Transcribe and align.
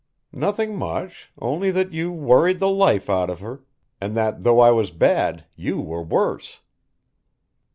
"Nothing 0.33 0.77
much, 0.79 1.31
only 1.37 1.69
that 1.69 1.93
you 1.93 2.11
worried 2.11 2.57
the 2.57 2.71
life 2.71 3.07
out 3.07 3.29
of 3.29 3.39
her, 3.41 3.63
and 4.01 4.17
that 4.17 4.41
though 4.41 4.59
I 4.59 4.71
was 4.71 4.89
bad 4.89 5.45
you 5.55 5.79
were 5.79 6.01
worse." 6.01 6.59